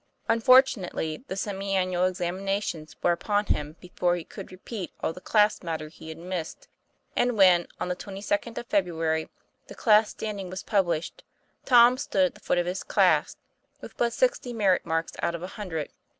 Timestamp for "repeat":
4.51-4.91